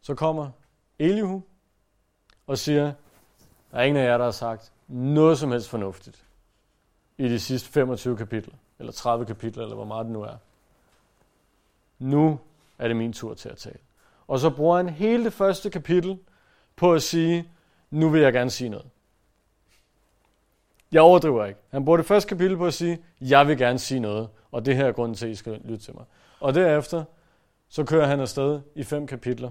[0.00, 0.50] Så kommer
[0.98, 1.42] Elihu
[2.46, 2.92] og siger,
[3.70, 6.24] der er ingen af jer, der har sagt noget som helst fornuftigt
[7.18, 10.36] i de sidste 25 kapitler, eller 30 kapitler, eller hvor meget det nu er.
[11.98, 12.38] Nu
[12.78, 13.78] er det min tur til at tale.
[14.26, 16.18] Og så bruger han hele det første kapitel
[16.76, 17.50] på at sige,
[17.90, 18.86] nu vil jeg gerne sige noget.
[20.92, 21.60] Jeg overdriver ikke.
[21.70, 24.76] Han bruger det første kapitel på at sige, jeg vil gerne sige noget, og det
[24.76, 26.04] her er grunden til, at I skal lytte til mig.
[26.40, 27.04] Og derefter,
[27.68, 29.50] så kører han afsted i fem kapitler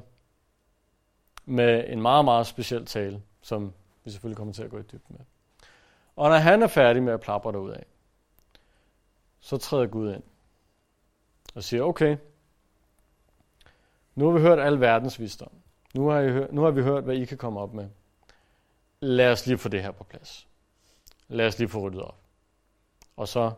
[1.45, 5.15] med en meget, meget speciel tale, som vi selvfølgelig kommer til at gå i dybden
[5.17, 5.25] med.
[6.15, 7.85] Og når han er færdig med at plapre af,
[9.39, 10.23] så træder Gud ind
[11.55, 12.17] og siger, okay,
[14.15, 15.51] nu har vi hørt al verdens visdom.
[15.93, 17.89] Nu har, I hørt, nu har vi hørt, hvad I kan komme op med.
[18.99, 20.47] Lad os lige få det her på plads.
[21.27, 22.17] Lad os lige få ryddet op.
[23.17, 23.51] Og så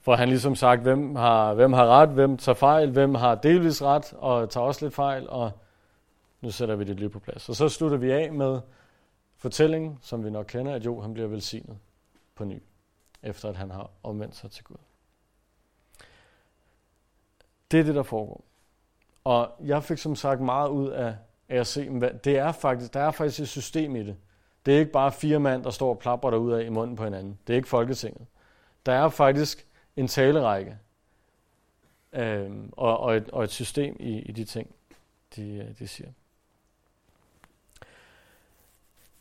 [0.00, 3.82] får han ligesom sagt, hvem har, hvem har ret, hvem tager fejl, hvem har delvis
[3.82, 5.50] ret, og tager også lidt fejl, og
[6.40, 7.48] nu sætter vi det lige på plads.
[7.48, 8.60] Og så slutter vi af med
[9.36, 11.78] fortællingen, som vi nok kender, at jo, han bliver velsignet
[12.34, 12.62] på ny,
[13.22, 14.76] efter at han har omvendt sig til Gud.
[17.70, 18.44] Det er det, der foregår.
[19.24, 21.16] Og jeg fik som sagt meget ud af,
[21.48, 24.16] af at se, hvad det er faktisk, der er faktisk et system i det.
[24.66, 27.04] Det er ikke bare fire mand, der står og plapper ud af i munden på
[27.04, 27.38] hinanden.
[27.46, 28.26] Det er ikke Folketinget.
[28.86, 30.78] Der er faktisk en talerække
[32.12, 34.74] øh, og, og, et, og et system i, i de ting,
[35.36, 36.10] de, de siger.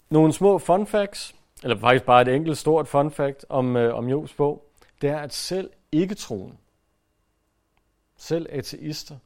[0.09, 4.09] Nogle små fun facts, eller faktisk bare et enkelt stort fun fact om, øh, om
[4.09, 4.65] Jobs bog,
[5.01, 6.57] det er, at selv ikke troen,
[8.17, 9.17] selv ateister,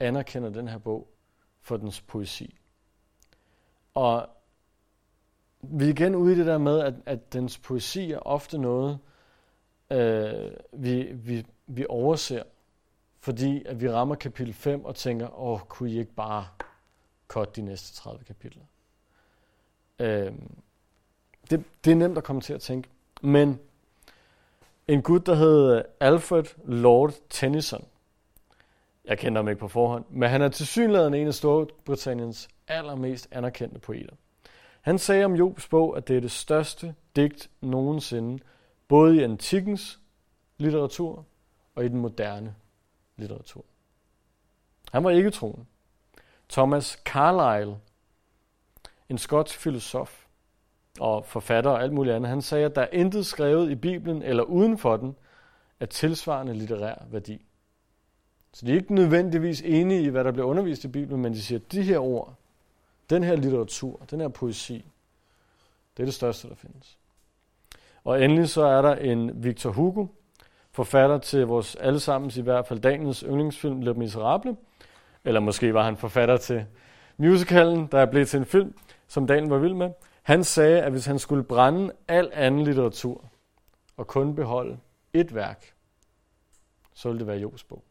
[0.00, 1.08] anerkender den her bog
[1.62, 2.58] for dens poesi.
[3.94, 4.28] Og
[5.62, 8.98] vi er igen ude i det der med, at, at dens poesi er ofte noget,
[9.90, 12.42] øh, vi, vi, vi overser,
[13.20, 16.46] fordi at vi rammer kapitel 5 og tænker, åh, kunne I ikke bare
[17.28, 18.62] cut de næste 30 kapitler?
[19.98, 20.32] Øh,
[21.50, 22.88] det, det er nemt at komme til at tænke.
[23.22, 23.60] Men
[24.88, 27.84] en gut, der hed Alfred Lord Tennyson,
[29.04, 33.78] jeg kender ham ikke på forhånd, men han er tilsyneladende en af Storbritanniens allermest anerkendte
[33.78, 34.14] poeter.
[34.80, 38.42] Han sagde om Jobs bog, at det er det største digt nogensinde,
[38.88, 40.00] både i antikkens
[40.58, 41.24] litteratur
[41.74, 42.54] og i den moderne
[43.16, 43.64] litteratur.
[44.92, 45.66] Han var ikke troen.
[46.48, 47.76] Thomas Carlyle,
[49.08, 50.24] en skotsk filosof
[51.00, 54.22] og forfatter og alt muligt andet, han sagde, at der er intet skrevet i Bibelen
[54.22, 55.16] eller uden for den
[55.80, 57.44] af tilsvarende litterær værdi.
[58.52, 61.42] Så de er ikke nødvendigvis enige i, hvad der bliver undervist i Bibelen, men de
[61.42, 62.37] siger, at de her ord,
[63.10, 64.84] den her litteratur, den her poesi,
[65.96, 66.98] det er det største, der findes.
[68.04, 70.06] Og endelig så er der en Victor Hugo,
[70.70, 74.56] forfatter til vores allesammens, i hvert fald dagens yndlingsfilm Le Miserable,
[75.24, 76.66] eller måske var han forfatter til
[77.16, 78.74] musicalen, der er blevet til en film,
[79.08, 79.90] som Dalen var vild med.
[80.22, 83.24] Han sagde, at hvis han skulle brænde al anden litteratur
[83.96, 84.78] og kun beholde
[85.12, 85.74] et værk,
[86.94, 87.84] så ville det være Jobs bog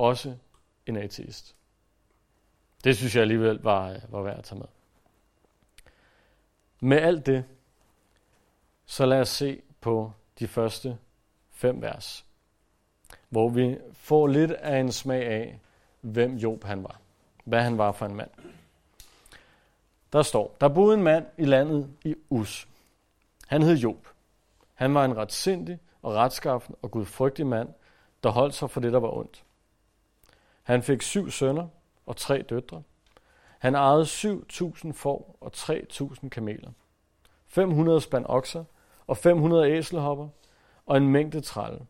[0.00, 0.34] også
[0.86, 1.56] en ateist.
[2.84, 4.68] Det synes jeg alligevel var, øh, var værd at tage med.
[6.80, 7.44] Med alt det,
[8.86, 10.98] så lad os se på de første
[11.50, 12.26] fem vers,
[13.28, 15.60] hvor vi får lidt af en smag af,
[16.00, 17.00] hvem Job han var.
[17.44, 18.30] Hvad han var for en mand.
[20.12, 22.68] Der står, der boede en mand i landet i Us.
[23.46, 24.08] Han hed Job.
[24.74, 27.68] Han var en retsindig og retskaffen og gudfrygtig mand,
[28.22, 29.44] der holdt sig for det, der var ondt.
[30.62, 31.68] Han fik syv sønner
[32.10, 32.82] og tre døtre.
[33.58, 36.70] Han ejede 7.000 får og 3.000 kameler,
[37.46, 38.64] 500 spand okser
[39.06, 40.28] og 500 æselhopper
[40.86, 41.86] og en mængde trælle.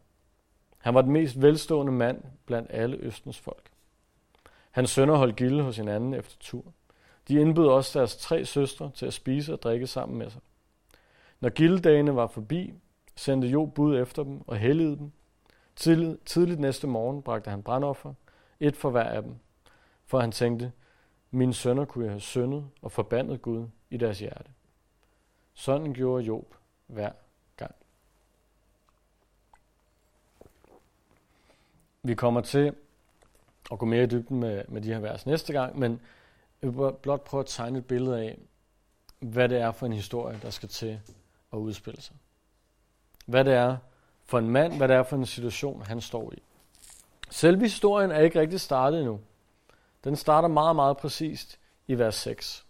[0.79, 3.71] Han var den mest velstående mand blandt alle Østens folk.
[4.71, 6.65] Hans sønner holdt gilde hos hinanden efter tur.
[7.29, 10.41] De indbød også deres tre søstre til at spise og drikke sammen med sig.
[11.41, 12.75] Når gildedagene var forbi,
[13.17, 15.13] sendte Job bud efter dem og helligede dem.
[15.77, 18.15] Tidligt, tidligt næste morgen bragte han brandoffer,
[18.61, 19.35] et for hver af dem,
[20.11, 20.73] for han tænkte,
[21.31, 24.51] mine sønner kunne jeg have syndet og forbandet Gud i deres hjerte.
[25.55, 26.55] Sådan gjorde Job
[26.87, 27.12] hver
[27.57, 27.75] gang.
[32.03, 32.75] Vi kommer til
[33.73, 36.01] at gå mere i dybden med, med de her vers næste gang, men
[36.62, 38.38] jeg vil blot prøve at tegne et billede af,
[39.18, 41.01] hvad det er for en historie, der skal til
[41.53, 42.16] at udspille sig.
[43.27, 43.77] Hvad det er
[44.25, 46.42] for en mand, hvad det er for en situation, han står i.
[47.31, 49.20] Selve historien er ikke rigtig startet endnu.
[50.05, 52.67] Den starter meget, meget præcist i vers 6,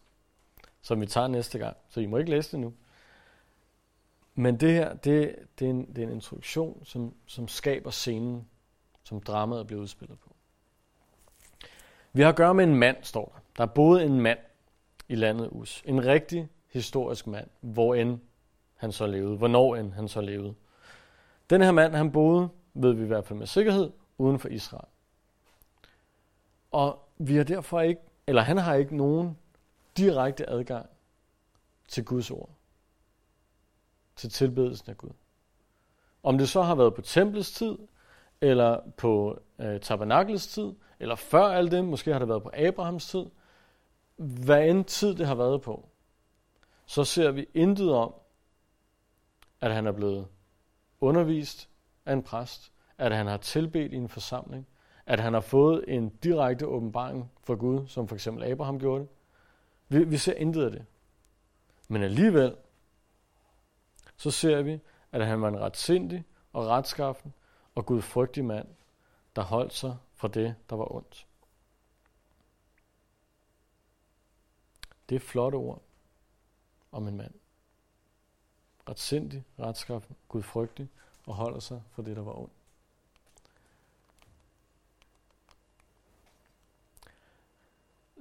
[0.83, 1.77] som vi tager næste gang.
[1.89, 2.75] Så I må ikke læse det nu.
[4.35, 8.49] Men det her, det, det, er, en, det er en introduktion, som, som skaber scenen,
[9.03, 10.35] som dramaet bliver udspillet på.
[12.13, 13.41] Vi har at gøre med en mand, står der.
[13.57, 14.39] Der er både en mand
[15.09, 15.83] i landet Us.
[15.87, 18.21] En rigtig historisk mand, hvor end
[18.75, 19.37] han så levede.
[19.37, 20.55] Hvornår end han så levede.
[21.51, 24.89] Den her mand, han boede, ved vi i hvert fald med sikkerhed, uden for Israel.
[26.71, 29.39] Og vi har derfor ikke, eller han har ikke nogen
[29.97, 30.87] direkte adgang
[31.89, 32.51] til Guds ord.
[34.17, 35.11] Til tilbedelsen af Gud.
[36.23, 37.79] Om det så har været på templets tid,
[38.41, 43.09] eller på øh, tabernaklets tid, eller før alt det, måske har det været på Abrahams
[43.09, 43.25] tid,
[44.17, 45.89] hvad end tid det har været på,
[46.87, 48.15] så ser vi intet om,
[49.61, 50.27] at han er blevet
[51.01, 51.69] undervist
[52.07, 54.67] af en præst, at han har tilbedt i en forsamling,
[55.11, 59.09] at han har fået en direkte åbenbaring fra Gud, som for eksempel Abraham gjorde det.
[59.89, 60.87] Vi, vi ser intet af det.
[61.89, 62.57] Men alligevel,
[64.17, 64.81] så ser vi,
[65.13, 67.35] at han var en retsindig og retskaffen
[67.75, 68.69] og gudfrygtig mand,
[69.37, 71.27] der holdt sig fra det, der var ondt.
[75.09, 75.83] Det er flotte ord
[76.93, 77.35] om en mand.
[78.89, 80.89] Retsindig, retskaffen, gudfrygtig
[81.27, 82.60] og holder sig fra det, der var ondt.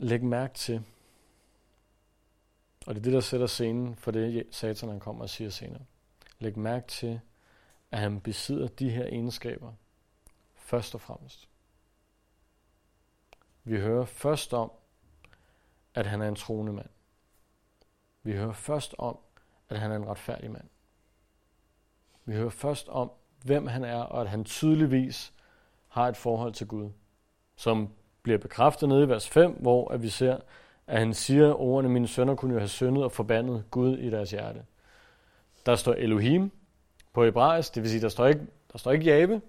[0.01, 0.83] Læg mærke til,
[2.87, 5.81] og det er det, der sætter scenen for det, satan han kommer og siger senere.
[6.39, 7.19] Læg mærke til,
[7.91, 9.73] at han besidder de her egenskaber
[10.55, 11.49] først og fremmest.
[13.63, 14.71] Vi hører først om,
[15.93, 16.89] at han er en troende mand.
[18.23, 19.17] Vi hører først om,
[19.69, 20.69] at han er en retfærdig mand.
[22.25, 23.11] Vi hører først om,
[23.43, 25.33] hvem han er, og at han tydeligvis
[25.87, 26.91] har et forhold til Gud,
[27.55, 30.37] som bliver bekræftet nede i vers 5, hvor at vi ser,
[30.87, 34.31] at han siger ordene, mine sønner kunne jo have syndet og forbandet Gud i deres
[34.31, 34.65] hjerte.
[35.65, 36.51] Der står Elohim
[37.13, 39.41] på hebraisk, det vil sige, der står ikke, der står ikke Jabe,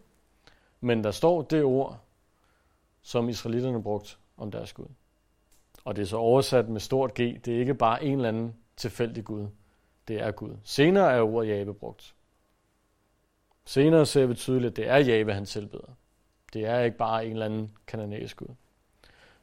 [0.81, 2.01] men der står det ord,
[3.03, 4.87] som israelitterne brugt om deres Gud.
[5.85, 7.17] Og det er så oversat med stort G.
[7.17, 9.47] Det er ikke bare en eller anden tilfældig Gud.
[10.09, 10.57] Det er Gud.
[10.65, 12.15] Senere er ordet Jabe brugt.
[13.65, 15.97] Senere ser vi tydeligt, at det er Jave, han tilbeder.
[16.53, 18.55] Det er ikke bare en eller anden kananæisk Gud.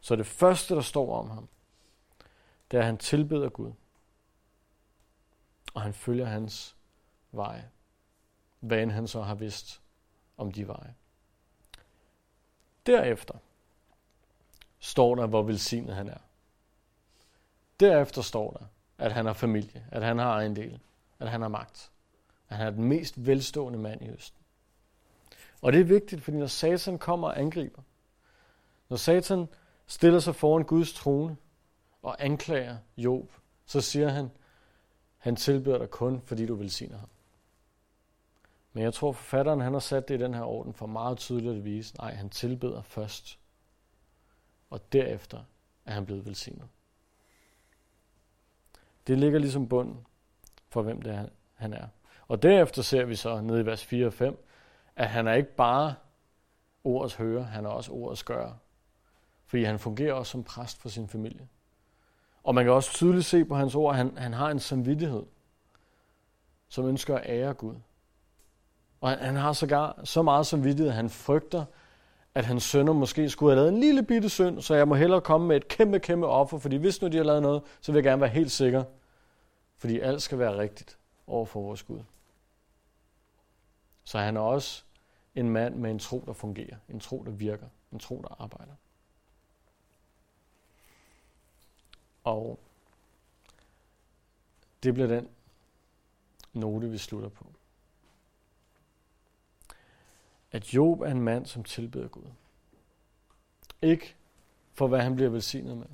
[0.02, 1.50] Så det første, der står om ham,
[2.72, 3.72] det er, at han tilbeder Gud.
[5.74, 6.76] Og han følger hans
[7.32, 7.70] veje.
[8.60, 9.82] Hvad end han så har vidst
[10.38, 10.96] om de veje.
[12.86, 13.38] Derefter
[14.80, 16.18] står der, hvor velsignet han er.
[17.80, 18.66] Derefter står der,
[19.06, 20.80] at han har familie, at han har ejendel,
[21.20, 21.92] at han har magt,
[22.50, 24.42] at han er den mest velstående mand i Østen.
[25.62, 27.82] Og det er vigtigt, fordi når Satan kommer og angriber,
[28.90, 29.48] når Satan
[29.88, 31.38] stiller sig foran Guds trone
[32.02, 33.32] og anklager Job,
[33.66, 34.32] så siger han,
[35.18, 37.10] han tilbeder dig kun, fordi du velsigner ham.
[38.74, 41.56] Men jeg tror, forfatteren han har sat det i den her orden for meget tydeligt
[41.56, 43.40] at vise, nej, han tilbeder først,
[44.70, 45.44] og derefter
[45.86, 46.68] er han blevet velsignet.
[49.08, 50.08] Det ligger ligesom bunden
[50.70, 51.88] for, hvem det er, han er.
[52.28, 54.46] Og derefter ser vi så nede i vers 4 og 5,
[54.96, 55.96] at han er ikke bare
[56.84, 58.54] ordets hører, han er også ordets gør.
[59.48, 61.48] Fordi han fungerer også som præst for sin familie.
[62.44, 65.24] Og man kan også tydeligt se på hans ord, at han, han har en samvittighed,
[66.68, 67.76] som ønsker at ære Gud.
[69.02, 71.66] Og han, han har sågar så meget samvittighed, at han frygter,
[72.36, 75.22] at hans sønner måske skulle have lavet en lille bitte synd, så jeg må hellere
[75.22, 77.98] komme med et kæmpe, kæmpe offer, fordi hvis nu de har lavet noget, så vil
[77.98, 78.84] jeg gerne være helt sikker,
[79.78, 82.00] fordi alt skal være rigtigt over for vores Gud.
[84.04, 84.84] Så han er også
[85.36, 88.74] en mand med en tro, der fungerer, en tro, der virker, en tro, der arbejder.
[92.28, 92.60] Og
[94.84, 95.30] det bliver den
[96.54, 97.54] note, vi slutter på.
[100.52, 102.32] At Job er en mand, som tilbeder Gud.
[103.82, 104.16] Ikke
[104.74, 105.88] for, hvad han bliver velsignet med,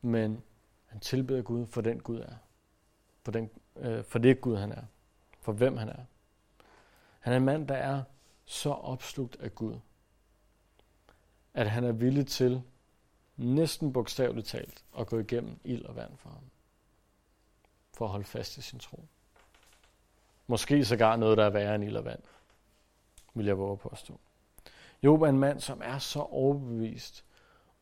[0.00, 0.42] men
[0.86, 2.36] han tilbeder Gud for den Gud er.
[3.22, 4.84] For, den, øh, for det Gud han er.
[5.40, 6.04] For hvem han er.
[7.20, 8.02] Han er en mand, der er
[8.44, 9.78] så opslugt af Gud,
[11.54, 12.62] at han er villig til,
[13.36, 16.42] næsten bogstaveligt talt, at gå igennem ild og vand for ham.
[17.92, 19.04] For at holde fast i sin tro.
[20.46, 22.22] Måske sågar noget, der er værre end ild og vand,
[23.34, 24.20] vil jeg våge på at stå.
[25.02, 27.24] Job er en mand, som er så overbevist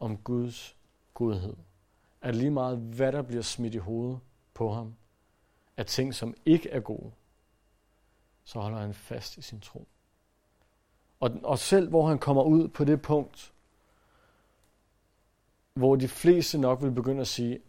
[0.01, 0.77] om Guds
[1.15, 1.57] godhed,
[2.23, 4.21] at lige meget hvad der bliver smidt i hovedet
[4.55, 4.95] på ham,
[5.77, 7.13] af ting, som ikke er gode,
[8.45, 9.87] så holder han fast i sin tro.
[11.21, 13.52] Og, og selv hvor han kommer ud på det punkt,
[15.75, 17.61] hvor de fleste nok vil begynde at sige,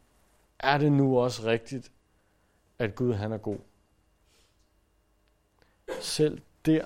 [0.59, 1.91] er det nu også rigtigt,
[2.79, 3.57] at Gud han er god?
[6.01, 6.85] Selv der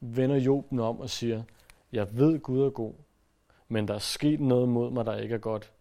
[0.00, 1.42] vender Joben om og siger,
[1.92, 2.94] jeg ved Gud er god,
[3.68, 5.72] men der er sket noget mod mig, der ikke er godt.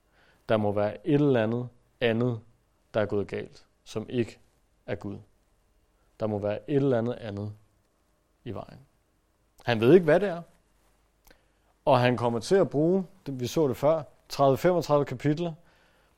[0.50, 1.70] Der må være et eller andet
[2.02, 2.40] andet,
[2.94, 4.40] der er gået galt, som ikke
[4.86, 5.18] er Gud.
[6.20, 7.54] Der må være et eller andet andet
[8.44, 8.80] i vejen.
[9.66, 10.42] Han ved ikke, hvad det er.
[11.86, 14.04] Og han kommer til at bruge, vi så det før,
[14.34, 15.54] 30-35 kapitler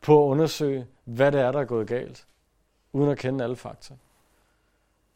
[0.01, 2.28] på at undersøge, hvad det er, der er gået galt,
[2.93, 3.95] uden at kende alle fakta.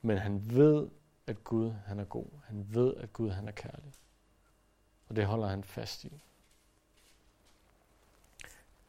[0.02, 0.88] Men han ved,
[1.28, 2.26] at Gud han er god.
[2.46, 3.94] Han ved, at Gud han er kærlig.
[5.10, 6.22] Og det holder han fast i.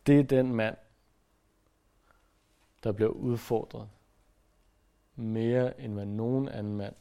[0.07, 0.77] Det er den mand,
[2.85, 3.89] der bliver udfordret
[5.17, 6.95] mere end hvad nogen anden mand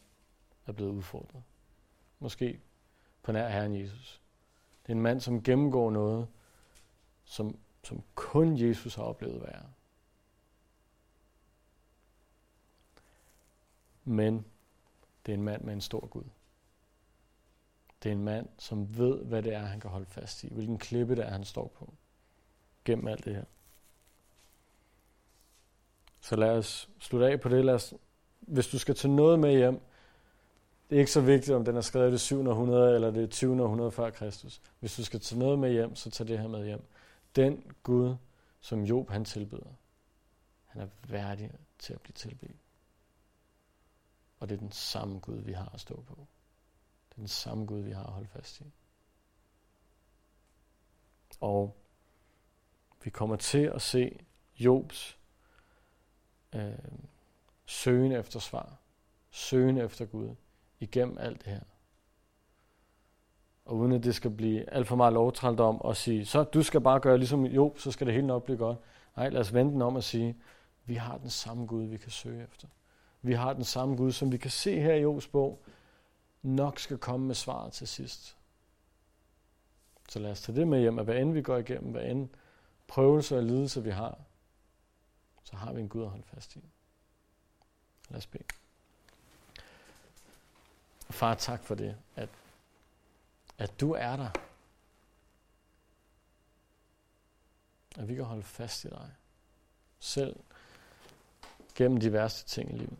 [0.68, 1.44] er blevet udfordret.
[2.20, 2.60] Måske
[3.24, 4.22] på nær Herren Jesus.
[4.84, 6.28] Det er en mand, som gennemgår noget,
[7.26, 9.64] som, som kun Jesus har oplevet være.
[14.04, 14.46] Men
[15.26, 16.24] det er en mand med en stor Gud.
[18.04, 20.54] Det er en mand, som ved, hvad det er, han kan holde fast i.
[20.54, 21.94] Hvilken klippe det er, han står på.
[22.86, 23.44] Gennem alt det her.
[26.22, 27.66] Så lad os slutte af på det.
[27.66, 27.94] Lad os,
[28.40, 29.82] hvis du skal tage noget med hjem,
[30.90, 33.64] det er ikke så vigtigt, om den er skrevet i det 700 eller det 20.
[33.64, 34.62] århundrede før Kristus.
[34.80, 36.82] Hvis du skal tage noget med hjem, så tag det her med hjem.
[37.36, 38.16] Den Gud,
[38.60, 39.74] som Job han tilbeder,
[40.66, 42.58] han er værdig til at blive tilbedt.
[44.40, 46.28] Og det er den samme Gud, vi har at stå på.
[47.10, 48.74] Det er den samme Gud, vi har at holde fast i.
[51.42, 51.78] Og
[53.04, 54.26] vi kommer til at se
[54.60, 55.18] Jobs
[56.56, 56.74] øh,
[57.66, 58.78] søgen efter svar,
[59.32, 60.36] søgen efter Gud
[60.80, 61.64] igennem alt det her.
[63.66, 66.64] Og uden at det skal blive alt for meget lovtrælt om at sige, så du
[66.64, 68.78] skal bare gøre ligesom jo, så skal det hele nok blive godt.
[69.18, 70.38] Nej, lad os vente den om at sige,
[70.86, 72.68] vi har den samme Gud, vi kan søge efter.
[73.22, 75.64] Vi har den samme Gud, som vi kan se her i Jobs bog,
[76.42, 78.38] nok skal komme med svaret til sidst.
[80.10, 82.30] Så lad os tage det med hjem, at hvad end vi går igennem, hvad end
[82.88, 84.18] prøvelser og lidelser vi har,
[85.44, 86.60] så har vi en Gud at holde fast i.
[88.10, 88.44] Lad os bede.
[91.10, 92.30] Far, tak for det, at,
[93.58, 94.30] at du er der.
[97.98, 99.12] At vi kan holde fast i dig.
[100.00, 100.40] Selv
[101.76, 102.98] gennem de værste ting i livet.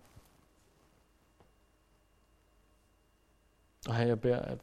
[3.88, 4.60] Og her jeg beder, at,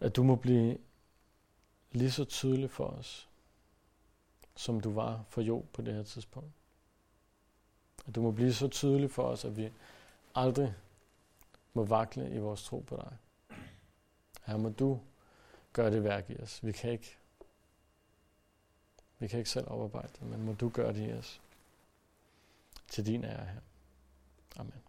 [0.00, 0.78] at du må blive
[1.92, 3.28] lige så tydelig for os,
[4.56, 6.52] som du var for Job på det her tidspunkt.
[8.06, 9.72] At du må blive så tydelig for os, at vi
[10.34, 10.74] aldrig
[11.74, 13.16] må vakle i vores tro på dig.
[14.46, 15.00] Her må du
[15.72, 16.64] gøre det værk i os.
[16.64, 17.16] Vi kan ikke,
[19.18, 21.40] vi kan ikke selv oparbejde det, men må du gøre det i os.
[22.88, 23.60] Til din ære her.
[24.56, 24.85] Amen.